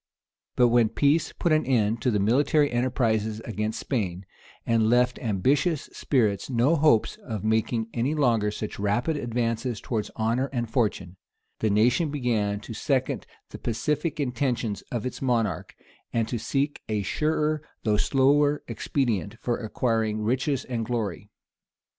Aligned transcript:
But 0.55 0.69
when 0.69 0.89
peace 0.89 1.31
put 1.31 1.51
an 1.51 1.63
end 1.63 2.01
to 2.01 2.09
the 2.09 2.17
military 2.17 2.71
enterprises 2.71 3.39
against 3.41 3.79
Spain, 3.79 4.25
and 4.65 4.89
left 4.89 5.19
ambitious 5.19 5.83
spirits 5.93 6.49
no 6.49 6.75
hopes 6.75 7.17
of 7.17 7.43
making 7.43 7.87
any 7.93 8.15
longer 8.15 8.49
such 8.49 8.79
rapid 8.79 9.15
advances 9.15 9.79
towards 9.79 10.09
honor 10.15 10.47
and 10.51 10.67
fortune, 10.67 11.17
the 11.59 11.69
nation 11.69 12.09
began 12.09 12.59
to 12.61 12.73
second 12.73 13.27
the 13.51 13.59
pacific 13.59 14.19
intentions 14.19 14.81
of 14.91 15.05
its 15.05 15.21
monarch, 15.21 15.75
and 16.11 16.27
to 16.29 16.39
seek 16.39 16.81
a 16.89 17.03
surer, 17.03 17.61
though 17.83 17.97
slower 17.97 18.63
expedient, 18.67 19.37
for 19.39 19.57
acquiring 19.59 20.23
riches 20.23 20.65
and 20.65 20.83
glory. 20.83 21.29